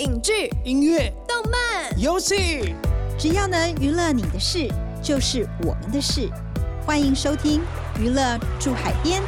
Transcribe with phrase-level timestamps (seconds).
[0.00, 2.74] 影剧、音乐、动漫、游戏，
[3.18, 4.66] 只要能娱乐你的事，
[5.02, 6.26] 就是我们的事。
[6.86, 7.60] 欢迎收听
[8.00, 9.20] 《娱乐住海边》。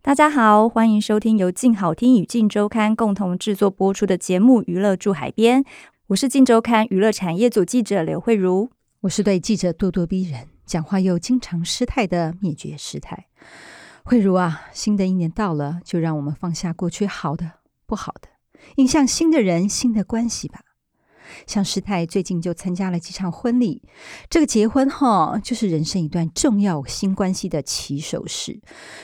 [0.00, 5.64] 大家好，欢迎收听由静好听与静周刊共同制作播出的节目《娱乐住海边》，
[6.06, 8.70] 我是静周刊娱乐产业组记者刘慧茹。
[9.00, 13.26] 我是对记者咄咄逼人、讲话又经常失态的灭绝师太。
[14.04, 17.52] 慧茹啊，新的一年到了，就让我们放下过去好的、
[17.86, 18.28] 不好的，
[18.76, 20.60] 迎向新的人、新的关系吧。
[21.46, 23.82] 像师太最近就参加了几场婚礼，
[24.30, 28.60] 这个结婚哈，就是人生一段重要新关系的起手式。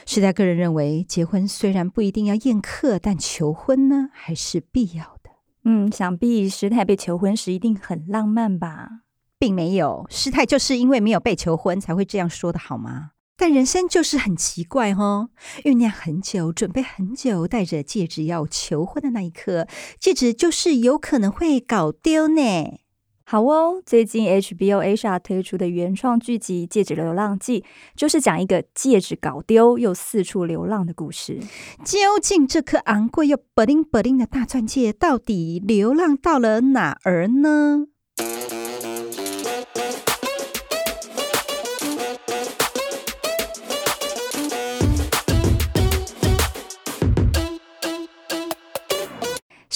[0.06, 5.30] 师太个人认为，结婚虽然不一定要宴客，但求婚呢，还是必要的。
[5.64, 9.03] 嗯，想必师太被求婚时一定很浪漫吧？
[9.44, 13.10] 并没有，师太就是因为没有被求婚才会这样说的，好吗？
[13.36, 15.28] 但人生就是很奇怪哦，
[15.64, 19.68] 酝酿很久，准备很久，带着戒指要求婚的那一刻，
[20.00, 22.78] 戒指就是有可能会搞丢呢。
[23.26, 27.60] 好哦，最近 HBO Asia 推出的原创剧集《戒指流浪记》，
[27.94, 31.40] 就是讲一个戒指搞丢又四处流浪的故事。
[31.84, 37.86] 究竟这颗昂贵又 bling bling 的大钻戒，到底流浪到了哪儿呢？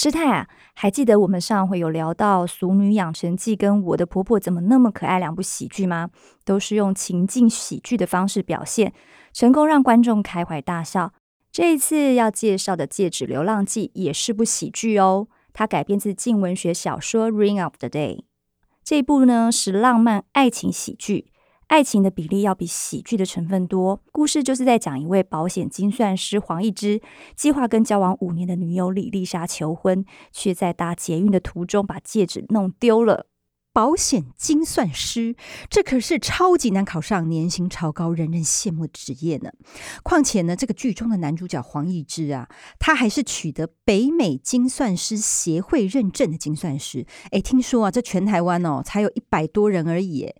[0.01, 6.11] 师太啊，还记得我们上回有聊到《俗女养成记》跟《我的婆婆怎么那么可爱》两部喜剧吗？
[6.45, 8.93] 都是用情境喜剧的方式表现，
[9.33, 11.13] 成功让观众开怀大笑。
[11.51, 18.19] 这一次要介绍的《戒指流浪记》也是部喜剧哦，它改编自静文学小说《Ring of the Day》。
[18.85, 21.33] 这部呢是浪漫爱情喜剧。
[21.69, 24.03] 爱情的比例要比喜剧的成分多。
[24.11, 27.01] 故事就是在讲一位保险精算师黄义之，
[27.37, 33.27] 计划跟交往五年的女友李丽莎求婚，却在搭捷运的途中把戒指弄丢了。
[33.79, 35.37] 保险精算师，
[35.71, 39.53] 这可是超级难考上、年薪超高、人人羡慕的职业呢。
[40.03, 42.49] 况且呢，这个剧中的男主角黄义之啊，
[42.81, 47.07] 他还是取得北美精算师协会认证的精算师。
[47.31, 50.35] 哎，听说啊，这全台湾哦，才有一百多人而已。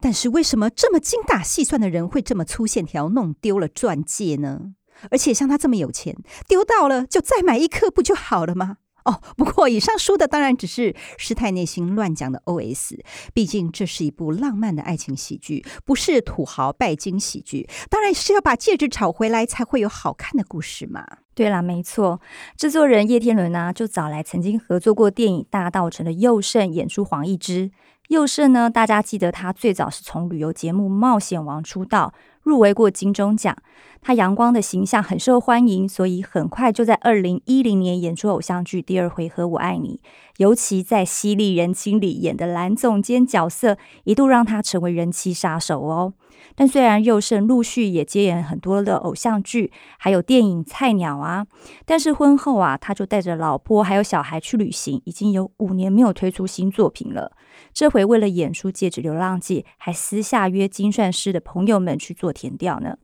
[0.00, 4.72] 但是为什么这么精打细算的人会这么粗线条，弄丢了钻戒呢？
[5.10, 6.16] 而且像他这么有钱，
[6.48, 8.78] 丢到了就再买一颗不就好了吗？
[9.04, 12.98] 哦，不过以上说的当然只是师太内心乱讲的 OS，
[13.32, 17.68] 毕竟这是一部浪漫的爱情喜剧，不是土豪拜金喜剧。
[17.88, 21.06] 当然是要把戒指找回来才会有好看的故事嘛。
[21.34, 22.20] 对啦，没错，
[22.56, 27.70] 制作人叶天伦呢就找来曾经合作过电影《大道城》的佑胜演出黄义之。
[28.08, 32.12] 佑胜呢，大家记得他最早是从旅游节目《冒险王》出道。
[32.42, 33.54] 入围过金钟奖，
[34.00, 40.00] 他阳光的形象很受欢迎，所以很快就在二零一零年演出偶像剧《第二回合我爱你》，
[40.38, 46.14] 尤其在《犀利人妻》里演的蓝总监角色，一度让他成为人气杀手哦。
[46.54, 51.46] 但虽然佑胜陆续也接演很多的偶像剧，还有电影《菜鸟》啊，
[51.84, 57.32] 但是婚后啊，他就带着老婆还有小孩去旅行，已经有五年没有推出新作品了。
[57.72, 62.96] 这回为了演出《戒指流浪记》，还私下约精算师的朋友们去做填调呢。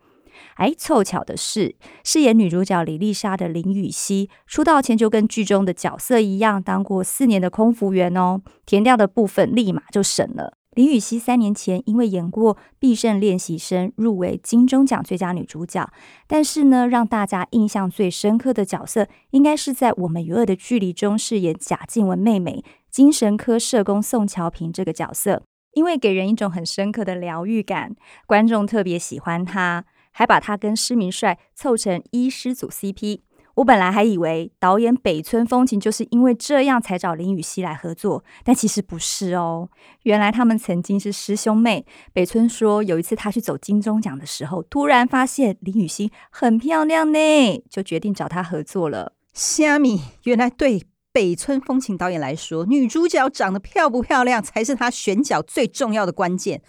[0.56, 8.40] 哎，凑巧的是，饰演女主角李丽莎的林雨熙，出道前就跟剧中的角色一样，当过四年的空服员哦。
[8.66, 10.58] 填调的部分立马就省了。
[10.74, 15.88] 林雨熙三年前因为演过《必胜练习生》入围金钟奖最佳女主角，
[16.26, 27.94] 但是呢，让大家印象最深刻的角色，应该是在《我们与恶的距离》中饰演贾静雯妹妹精神科社工宋乔平这个角色，因为给人一种很深刻的疗愈感，
[28.26, 33.20] 观众特别喜欢她，还把她跟施明帅凑成医师组 CP。
[33.54, 39.68] 我本来还以为导演北村风情就是因为这样才找林雨熙来合作，但其实不是哦。
[40.02, 41.86] 原来他们曾经是师兄妹。
[42.12, 49.12] 北村说，有一次他去走金钟奖的时候，突然发现林雨熙很漂亮呢，就决定找她合作了。
[49.32, 56.62] 虾米，原来对北村风情导演来说，女主角长得漂不漂亮才是他选角最重要的关键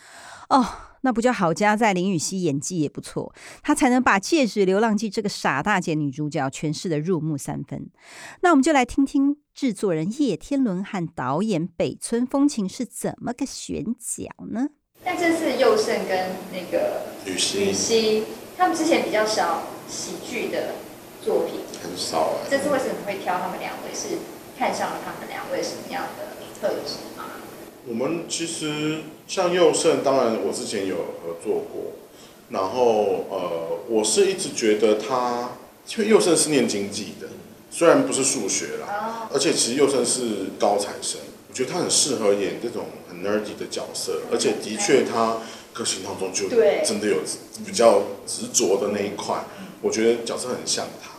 [0.49, 0.65] 哦。
[1.05, 3.31] 那不就好加在林雨熙演技也不错，
[3.61, 7.91] 她才能把《戒指流浪记》这个傻大姐女主角诠释的入木三分。
[8.41, 14.69] 那我们就来听听制作人叶天伦和导演北村风情是怎么个选角呢？
[15.03, 18.23] 但这次佑胜跟那个雨雨熙，
[18.57, 20.73] 他们之前比较少喜剧的
[21.23, 22.49] 作品，很少哎。
[22.49, 23.93] 这次为什么会挑他们两位？
[23.93, 24.17] 是
[24.57, 27.14] 看上了他们两位什么样的特质吗？
[27.87, 31.93] 我们其实像佑胜，当然我之前有合作过，
[32.49, 35.57] 然后呃，我是一直觉得他，
[35.95, 37.27] 因为佑胜是念经济的，
[37.69, 45.37] 虽然不是数学啦，而且其实佑胜是高材生，我觉得他很适合演这种很 nerdy 的角色，而且的确他
[45.71, 47.17] 个性当中就对真的有
[47.65, 49.43] 比较执着的那一块，
[49.81, 51.11] 我觉得角色很像他。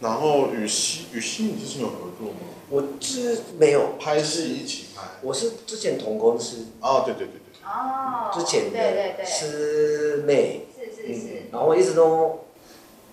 [0.00, 2.38] 然后与西，与西你之前有合作吗？
[2.70, 3.96] 我是没有。
[3.98, 5.02] 拍戏一起拍。
[5.22, 6.66] 我是之前同公司。
[6.80, 7.62] 哦，对对对对。
[7.64, 12.46] 哦，之前对对的对，师妹，是是是，然后一直都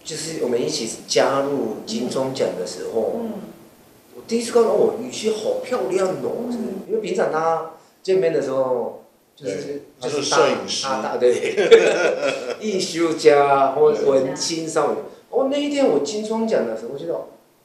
[0.03, 3.31] 就是我们一起加入金钟奖的时候，嗯。
[4.15, 6.57] 我第一次看到哦，雨熙好漂亮哦，是
[6.87, 9.03] 因为平常他见面的时候
[9.35, 10.83] 就是就是是摄影师。
[10.85, 11.53] 大大对，
[12.61, 14.97] 艺术家或文青少女。
[15.37, 17.13] 哦，那一天我金钟奖的时候，我觉得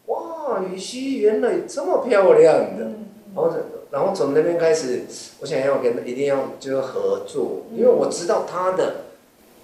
[0.06, 2.84] 哇，羽西原来这么漂亮的。
[2.84, 2.98] 嗯
[3.34, 3.50] 然后，
[3.90, 5.04] 然后从那边开始，
[5.40, 9.04] 我想要跟他一定要就是合作，因为我知道他的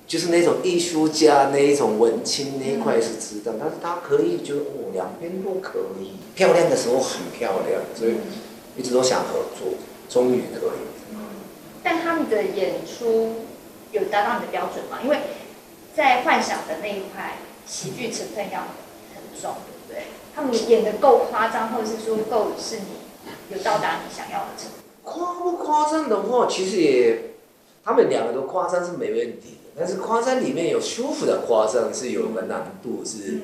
[0.07, 8.15] 就是那种艺术家那一种文青那一块是知道，但是他可以就哦两边都可以，漂亮的时候很漂亮，所以
[8.75, 9.75] 一直都想合作，
[10.09, 11.15] 终于可以。
[11.83, 13.33] 但他们的演出
[13.93, 15.01] 有达到你的标准吗？
[15.05, 15.19] 因为
[15.95, 17.37] 在幻想的那一块，
[17.69, 18.63] 喜剧成分要
[19.15, 20.07] 很重，对不对？
[20.35, 24.79] 他们演的够夸张，或者是说够是你有到达你想要的程度。
[25.05, 27.35] 夸不夸张的话，其实也
[27.85, 33.35] 他们两个都夸张是没问题的，但是夸张里面有舒服的夸张是有个难度是。
[33.35, 33.43] 嗯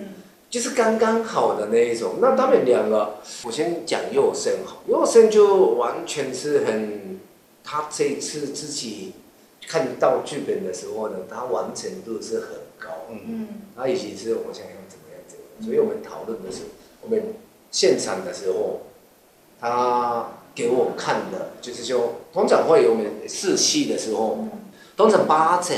[0.51, 2.19] 就是刚刚好的那一种。
[2.21, 7.19] 那他们两个，我先讲佑生好，佑生就完全是很，
[7.65, 9.15] 他这一次自己
[9.67, 12.49] 看到剧本的时候呢，他完成度是很
[12.85, 13.07] 高。
[13.11, 16.63] 嗯那以前是我想要怎么样怎么样，所以我们讨论的是，
[17.03, 17.35] 我们
[17.71, 18.81] 现场的时候，
[19.61, 24.47] 他给我看的，就是说，通常会有我们试戏的时候，
[24.97, 25.77] 通常八成，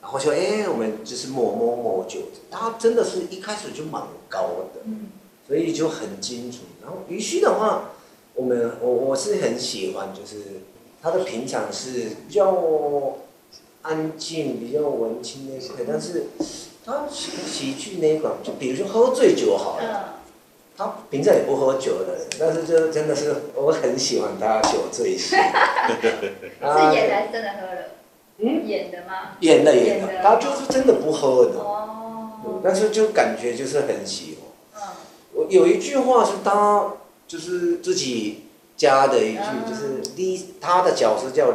[0.00, 2.20] 然后说，哎、我们就是某某某酒，
[2.50, 4.42] 他真的是一开始就蛮高
[4.74, 5.08] 的，嗯
[5.46, 6.58] 所以就很清楚。
[6.82, 7.90] 然后于须的话，
[8.34, 10.60] 我们我我是很喜欢，就是
[11.02, 12.52] 他的平常是比较
[13.84, 16.26] 安静、比较文青那一块，但是
[16.84, 19.84] 他喜喜剧那一款，就比如说喝醉酒好了。
[19.84, 20.14] 嗯
[20.76, 25.36] 他平常也不喝酒的人，但是就真的是我很喜欢他酒醉戏。
[26.60, 27.82] 啊是演的还是真的喝了？
[28.38, 29.36] 嗯，演的吗？
[29.38, 34.82] 演的演的他就是真的不喝的，嗯哦，但是就感觉就是很喜欢。
[34.82, 34.88] 嗯
[35.34, 36.94] 我有一句话是他
[37.28, 38.46] 就是自己
[38.76, 41.52] 加的一句，嗯就是 Lisa 他的角色叫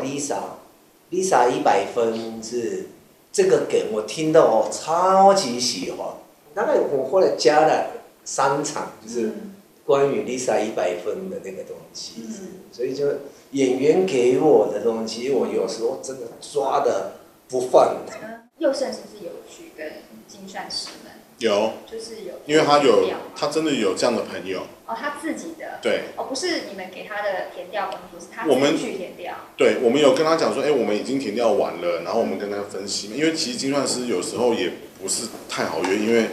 [1.12, 2.88] Lisa，Lisa 一百分是
[3.32, 6.08] 这个梗，我听到哦超级喜欢。
[6.54, 7.92] 大概我后来加了
[8.24, 9.56] 三场，就是嗯。
[9.86, 12.48] 关于 Lisa 一百分的那个东西，嗯。
[12.72, 13.08] 所以就
[13.52, 17.14] 演员给我的东西，我有时候真的抓的
[17.48, 17.96] 不放。
[18.22, 18.44] 嗯。
[18.60, 19.92] 佑胜是不是有去跟
[20.28, 26.06] 精算师们，有，就是有，因为他有他真的有这样的朋友，哦，他自己的，对。
[26.16, 36.30] 哦，不是你们给他的填调工作，是他我们自己去填调，对，我们有跟他讲说，哎、我们已经填掉完了，然后我们跟他分析，因为其实精算师有时候也不是太好约，因为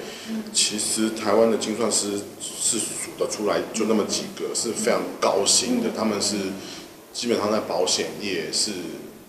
[0.55, 6.37] 其实台湾的精算师是数得出来就那么几个，是非常高薪的，他们是
[7.13, 8.73] 基本上在保险业是。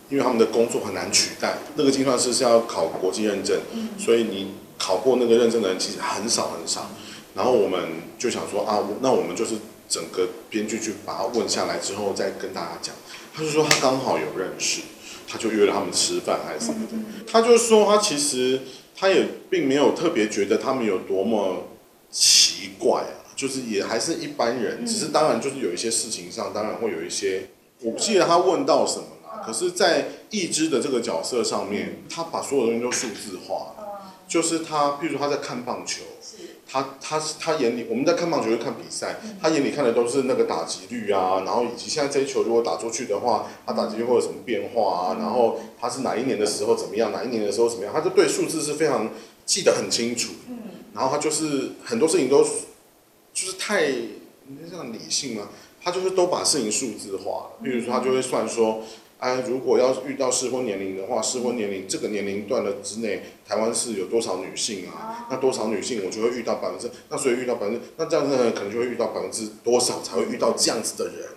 [0.09, 3.59] 因为他们的工作很难取代，那个精算师是要考国际认证，
[3.99, 6.90] 所以你考过那个认证的人其实很少很少。
[7.37, 7.79] 然后我们
[8.19, 9.56] 就想说啊，那我们就是
[9.87, 12.94] 整个编剧去把他问下来之后再跟大家讲。
[13.33, 14.81] 他就说他刚好有认识，
[15.27, 16.97] 他就约了他们吃饭还是什么的。
[17.31, 18.61] 他就说他其实
[18.95, 21.67] 他也并没有特别觉得他们有多么
[22.09, 27.49] 奇怪啊，就是也还是一般人，只是当然就是有一些事情上，当然会有一些。
[27.81, 49.09] 我不记得他问到什么了，可是，在义之的这个角色上面，他把所有东西都数字化了，就是他，譬如说他在看棒球，是，他他他眼里我们在看棒球，就看比赛，他眼里看的都是那个打击率啊，然后以及现在这一球如果打出去的话，他打击率会有什么变化啊，然后他是哪一年的时候怎么样，哪一年的时候怎么样，他就对数字是非常
[49.45, 50.57] 记得很清楚，嗯。
[50.94, 55.50] 然后他就是很多事情都就是太你这样理性吗？
[55.81, 58.83] 他就是都把事情数字化了，比如说他就会算说。
[59.19, 65.28] 哎，如果要遇到适婚年龄的话，适婚年龄这个年龄段的之内，台湾是有多少女性啊？
[65.30, 71.30] 那多少女性我就会遇到百分之，那所以遇到百分之，那这样子呢，可能就会遇到百分之多少才会遇到这样子的人？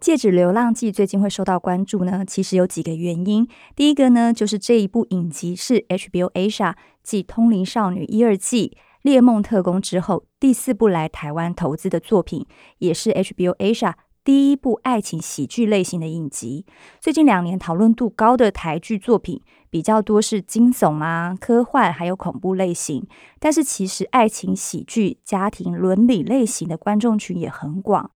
[0.02, 3.46] 《戒指流浪记》最近会受到关注呢，其实有几个原因。
[3.76, 12.46] 第一个呢，就是这一部影集是 HBO Asia 继《通灵少女》一二季、《猎梦特工》之后第四部来台湾投资的作品，
[12.78, 16.66] 也是 HBO Asia 第一部爱情喜剧类型的影集。
[17.00, 23.06] 最近两年讨论度高的台剧作品，比较多是惊悚啊、科幻还有恐怖类型。
[23.38, 28.10] 但是其实爱情喜剧、家庭伦理类型的观众群也很广。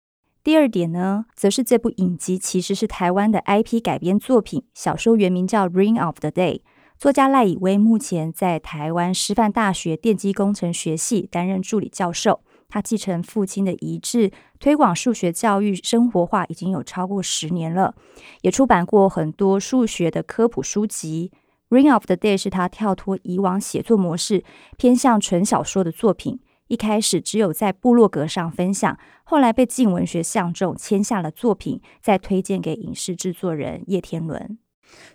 [0.43, 6.55] 第二点呢，则是这部影集其实是台湾的 IP 改编作品，小说原名叫《Ring of the Day》。
[6.99, 12.41] 作家赖以威目前在台湾师范大学电机工程学系担任助理教授。
[12.73, 17.93] 他继承父亲的遗志，推广数学教育生活化已经有超过十年了，
[18.41, 21.31] 也出版过很多数学的科普书籍。
[21.77, 24.43] 《Ring of the Day》是他跳脱以往写作模式，
[24.75, 26.39] 偏向纯小说的作品。
[26.67, 34.57] 一开始只有在部落格上分享，后来被静文学相中，签下了作品，再推荐给影视制作人叶天伦。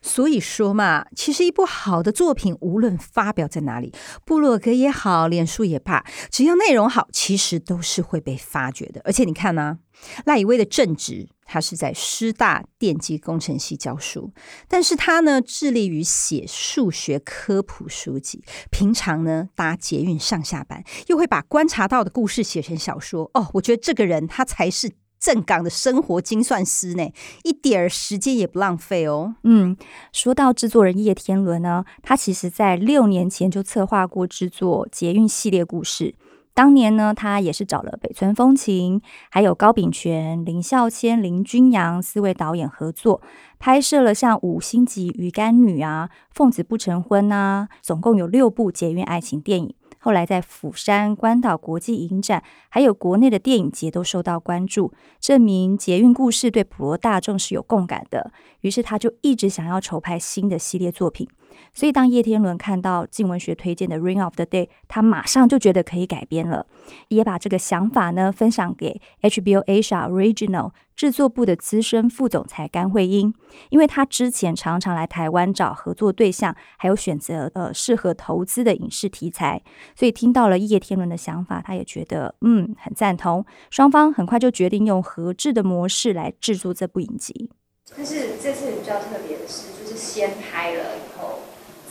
[0.01, 3.93] 所以说嘛，其实一部好的作品，无论发表在哪里，
[4.25, 9.01] 部落格也好，脸书也罢，只要内容好，其实都是会被发掘的。
[9.05, 9.79] 而且你看呢，
[10.25, 14.33] 赖以威的正职，他是在师大电机工程系教书，
[14.69, 23.31] 但是他呢致力于写数学科普书籍，平常呢搭捷运上下班，又会把观察到的故事写成小说。
[23.35, 24.93] 哦，我觉得这个人他才是。
[25.19, 27.13] 正港的生活精算师呢，
[27.45, 29.35] 一点儿时间也不浪费哦。
[29.43, 29.77] 嗯，
[30.13, 36.15] 说到制作人叶天伦呢，他其实在六年前就策划过制作捷运系列故事。
[36.55, 43.23] 当年呢，他也是找了北村风情、还有高秉权、林孝谦、林君阳四位导演合作，
[43.61, 49.75] 拍摄了像《五星级鱼干女》啊，《奉子不成婚》呐，总共有六部捷运爱情电影。
[49.99, 58.33] 后来在釜山、关岛国际影展，还有国内的电影节都受到关注，证明捷运故事对普罗大众是有共感的。
[58.61, 61.29] 于是他就一直想要筹拍新的系列作品。
[61.73, 66.67] 所以当叶天伦看到静文学推荐的《Ring of the Day》，他马上就觉得可以改编了，
[67.09, 73.35] 也把这个想法呢分享给 HBO Asia Original 制作部的资深副总裁甘慧英，
[73.71, 79.63] 因为他之前常常来台湾找合作对象，还有选择呃适合投资的影视题材，
[79.97, 87.51] 所以听到了叶天伦的想法，他也觉得嗯很赞同，双方很快就决定用合制的模式来制作这部影集。
[87.97, 91.41] 但是这次比较特别的是，就是先拍了以后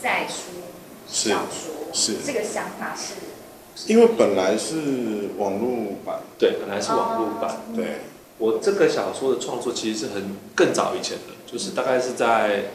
[0.02, 0.34] 再出
[1.08, 7.52] 小说，是这个想法是，因为本来是网络版，对，本来是网络版。
[7.52, 7.86] 哦对，
[8.38, 12.66] 我这个小说的创作其实是很更早以前的，就是大概是在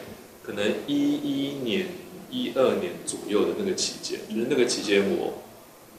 [0.43, 1.87] 可能一一年、
[2.29, 5.35] 一二年左右的那个期间，就是那个期间我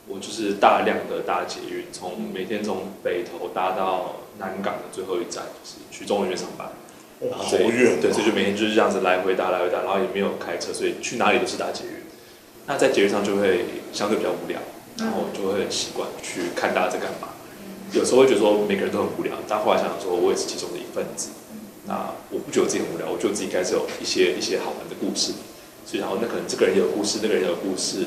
[0.07, 6.69] 我就是大量的搭捷运，从每天从北投搭到南港的最后一站，就是去中文院上班。
[7.21, 11.91] 然后好远哦，对，所以就每天就是这样子来回搭来回搭，然后也没有开车，所以去哪里都是打捷运。
[12.67, 14.59] 那在捷运上就会相对比较无聊，
[14.99, 17.29] 然后就会很习惯去看大家在干嘛。
[17.93, 21.31] 有时候会觉得说每个人都很无聊，但后来想想说，我也是其中的一份子。
[21.87, 25.33] 那我不觉得自己很无聊，我觉得我自己应该是有一些一些好玩的故事。
[25.87, 28.07] 所以然后那可能这个人也有故事，那个人也有故事。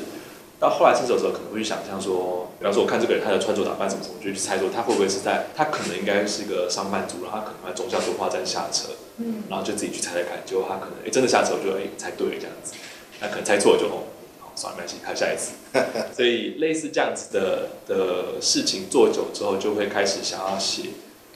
[0.60, 8.88] 到后来新手的时候可能会去想象说，比方说我看这个人他的穿着打扮什么什么，我就去猜说他会不会是在他可能应该是一个上班族，然后他可能在中校文化站下车，
[9.18, 12.72] 嗯，然后就自己去猜猜看，结果他可能哎真的下车，我就哎猜对了这样子，
[13.20, 14.02] 那可能猜错了就哦，
[14.40, 15.52] 好算了没关系，看下一次。
[16.16, 20.90] 所以类似这样子的的事情做久之后，就会开始想要写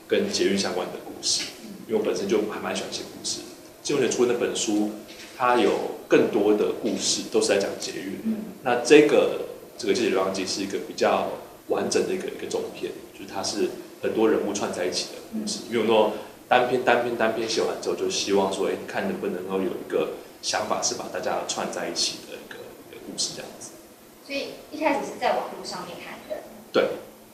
[0.05, 1.43] 跟捷运相关的故事，
[1.87, 3.39] 因为我本身就还蛮喜欢写故事。
[3.81, 4.91] 金文学出那本书，
[5.43, 5.71] 它有
[6.07, 8.37] 更多的故事都是在讲捷运。
[8.63, 9.41] 那这个
[9.77, 11.27] 这个《季节流浪记》是一个比较
[11.67, 13.67] 完整的一个一个中篇，就是它是
[14.01, 15.63] 很多人物串在一起的故事。
[15.69, 16.13] 因为我说
[16.47, 22.59] 单篇单篇单篇写完之后，就希望说，哎，看能不能够有一个想法，是把大家串在一起的一个
[22.89, 23.71] 一个故事这样子。
[24.25, 26.85] 所以一开始是在网络上面看的，对，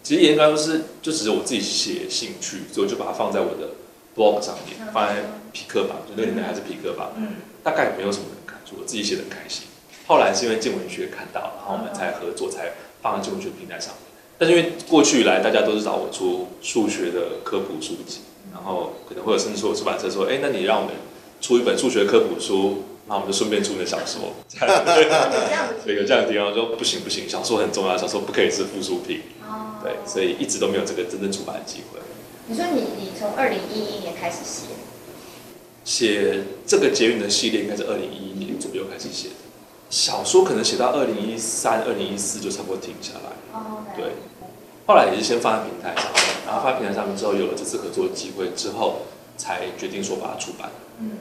[0.01, 3.69] 其实严格来说是就只是我自己写兴趣，所以我就把它放在我的
[4.15, 9.63] blog 上面，放在匹克吧，就那个年代还是匹克吧，嗯，大概没有什么人看，就我自己写的很开心。
[10.07, 14.09] 后来是因为静文学看到，然后我们才合作，才放在静文学平台上面。
[14.37, 18.21] 但是因为过去以来大家都是找我出数学的科普书籍，
[18.53, 20.95] 然后可能会有甚至说出版社说，哎，那你让我们
[21.41, 24.91] 出一本数学科普书，那我们就顺便出你的小说，这样子。
[24.95, 31.99] 有这样子所以有这样的地方说不行不行，小说很重要，小说不可以是附属品，哦对，所以一直都没有这个真正出版的机会。
[32.47, 34.67] 你说你你从二零一一年开始写，
[35.89, 39.33] 写这个捷运的系列应该是二零一一年左右开始写的，
[39.89, 43.57] 小说可能写到二零一三、二零一四就差不多停下来。
[43.59, 44.11] 哦，对，
[44.85, 46.11] 后来也是先放在平台上，
[46.45, 50.69] 然后放在平台上面之后，有了这次合作机会之后，才决定说把它出版。
[50.99, 51.17] 嗯，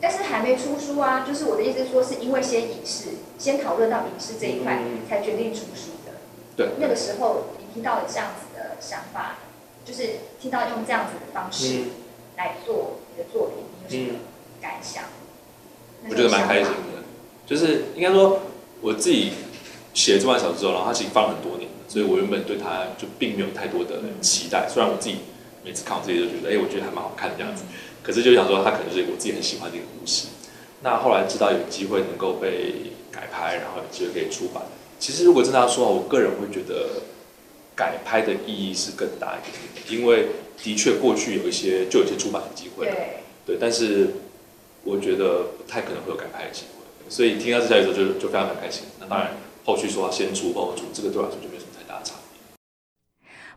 [0.00, 5.00] 但是还没出书啊，就是我的意思说，是因为先影视，先讨论到影视这一块，嗯。
[5.10, 6.12] 才决定出书的。
[6.56, 9.38] 对，那个时候你听到有这样子的想法，
[9.84, 11.90] 就是听到用这样子的方式嗯，
[12.36, 14.18] 来做你的作品，你有什么
[14.60, 15.04] 感想？
[16.08, 17.02] 我觉得蛮开心的。
[17.46, 18.40] 就是应该说
[18.80, 19.32] 我自己
[19.92, 24.68] 写了这本小说之后，然后它其实放了很多年了，所以我原本对它就并没有太多的期待。
[24.68, 25.16] 虽然我自己
[25.64, 27.64] 每次看我自己都觉得，哎、我觉得还蛮好看的这样子，
[28.02, 30.28] 可是就想说它可能就是我自己很喜欢的一个故事。
[30.82, 34.62] 那后来知道有机会能够被改拍，然后有机会可以出版。
[34.98, 37.02] 其实如果真的要说，我个人会觉得
[37.74, 39.54] 改拍的意义是更大一点
[39.86, 40.28] 点，因为
[40.62, 44.14] 的确过去有一些就有一些出版的机会，对，对，但是
[44.82, 48.84] 我觉得不太可能会有改拍的机会，所以听到这消息之后就就非常很开心。
[49.00, 49.32] 那当然
[49.64, 52.24] 后续说要先出后出，这个对我来说就没什么太大的差别。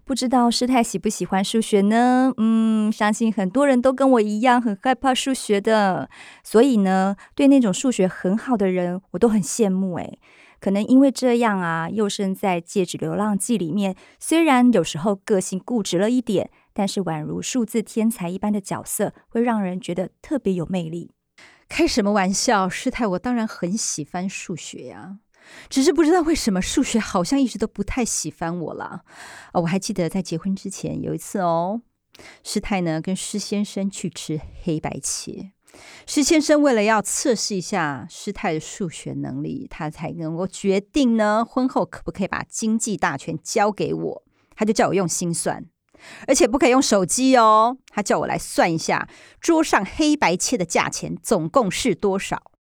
[0.06, 2.32] 不知道师太喜不喜欢数学呢？
[2.38, 6.10] 嗯，相信很多人都跟我一样很害怕数学的，
[6.44, 10.18] 所以呢，对那种数学很好的人，我都很羡慕诶。
[10.60, 21.10] 可能因为这样啊，佑生在《戒指流浪记》里面，虽然有时候个性固执了一点，但是宛如数字天才一般的角色，会让人觉得特别有魅力。
[21.68, 22.70] 开什么玩笑？
[22.70, 25.18] 师太，我当然很喜欢数学呀、
[25.70, 29.02] 只是不知道为什么数学好像一直都不太喜欢我啦。
[29.54, 31.82] 哦，我还记得在结婚之前有一次哦，
[32.44, 35.54] 师太呢跟施先生去吃黑白切。
[36.06, 44.24] 施先生为了要测试一下师太的数学能力，他才跟我决定呢，婚后可不可以把经济大权交给我？
[44.56, 45.66] 他就叫我用心算，
[46.28, 47.78] 而且不可以用手机哦。
[47.90, 49.08] 他叫我来算一下
[49.40, 52.52] 桌上黑白切的价钱总共是多少。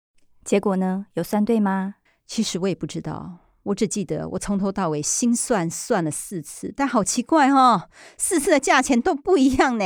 [0.43, 1.95] 结果呢，有算对吗？
[2.25, 9.85] 其实我也不知道，我只记得我从头到尾心算算了四次，但好奇怪哦，四次的价钱都不一样呢。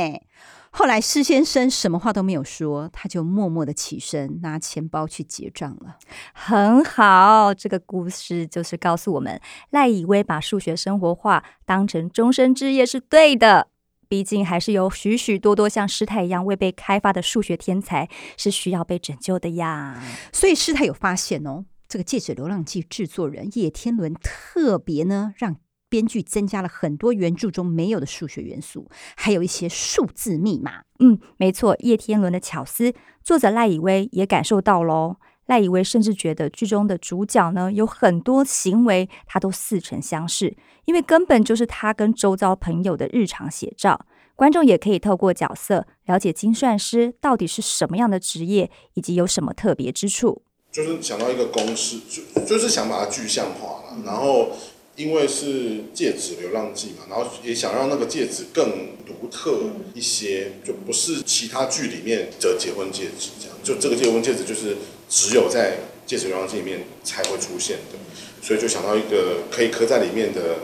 [0.74, 5.98] 后来施先生什么话都没有说，他就默默的起身拿钱包去结账了。
[6.32, 9.38] 很好，这个故事就是告诉我们，
[9.70, 13.68] 赖以威把数学生活化当成终身职业是对的。
[14.08, 20.02] 毕竟还是有许许多多像师太一样未被开发的数学天才是需要被拯救的呀。
[20.32, 25.56] 所以师太有发现哦，这个《戒指流浪记》制作人叶天伦特别呢让。
[25.92, 30.84] 编剧增加了很多原著中没有的数学元素，还有一些数字密码。
[31.00, 35.16] 嗯，没错，叶天伦的巧思，作者赖以威也感受到喽。
[35.44, 44.06] 赖以威甚至觉得剧中的主角呢，有很多行为他都似曾相识，因为根本就是他跟周遭朋友的日常写照。
[44.34, 50.40] 观众也可以透过角色了解精算师到底是什么样的职业，以及有什么特别之处。
[50.70, 54.48] 就是想到一个公式，就就是想把它具象化了，然后。
[54.96, 63.56] 因为是戒指流浪记嘛，然后也想让那个戒指更独特一些，就不是其他剧里面的结婚戒指这样。
[63.64, 64.76] 就这个结婚戒指就是
[65.08, 67.98] 只有在戒指流浪记里面才会出现的，
[68.42, 70.56] 所以就想到一个可以刻在里面的，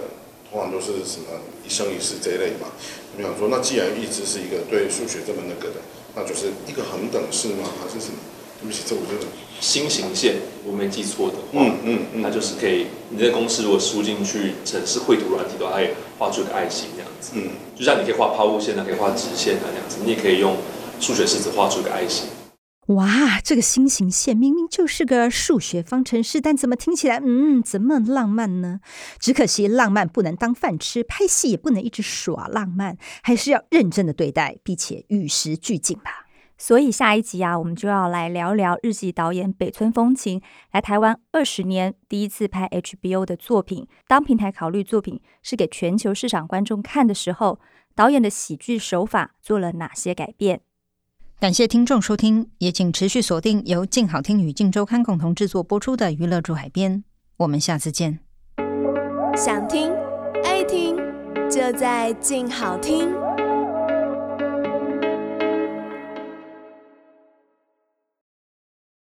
[0.51, 2.69] 通常都是什么一生一世这一类嘛。
[3.17, 5.81] 我想说，那既然一直是一个对数学这么那个的，
[6.15, 7.71] 那就是一个恒等式吗？
[7.81, 8.19] 还是什么？
[8.61, 9.27] 对不起，这我真的。
[9.61, 17.33] 心形线，我没记错的话，嗯嗯嗯，它就是可以，你这个公式如果输进去城市绘图软体的话，它可以画出一个爱心这样子。
[17.35, 20.57] 嗯，就像你可以画抛物线啊，可以画直线啊这样子，你也可以用
[21.01, 22.29] 数学式子画出一个爱心。
[22.95, 28.79] 哇，这个新型线明明就是个数学方程式，但怎么听起来嗯怎么浪漫呢？
[29.19, 36.28] 只可惜浪漫不能当饭吃，拍戏也不能一直耍浪漫，还是要认真的对待，并且与时俱进吧。
[36.59, 40.43] 所以下一集啊，我们就要来聊聊日籍导演北村风情
[40.73, 43.87] 来台湾二十年第一次拍 HBO 的作品。
[44.09, 47.61] 当平台考虑作品是给全球市场观众看的时候，
[47.95, 50.61] 导演的喜剧手法做了哪些改变？
[51.39, 56.97] 感谢听众收听，也请持续锁定由静好听与静周刊共同制作播出的《娱乐驻海边》，
[57.37, 58.19] 我们下次见。
[59.37, 59.93] 想听
[60.43, 60.97] 爱听，
[61.49, 63.15] 就在静好听。